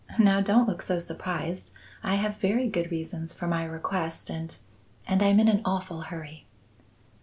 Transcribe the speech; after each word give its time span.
Now, 0.17 0.41
don't 0.41 0.67
look 0.67 0.81
so 0.81 0.97
surprised. 0.97 1.73
I 2.01 2.15
have 2.15 2.37
very 2.37 2.67
good 2.67 2.89
reasons 2.89 3.35
for 3.35 3.45
my 3.45 3.63
request 3.65 4.31
and 4.31 4.57
and 5.05 5.21
I'm 5.21 5.39
in 5.39 5.47
an 5.47 5.61
awful 5.63 6.01
hurry." 6.01 6.47